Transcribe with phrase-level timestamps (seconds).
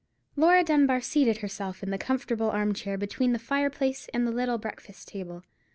[0.35, 4.57] Laura Dunbar seated herself in the comfortable arm chair between the fireplace and the little
[4.57, 5.43] breakfast table.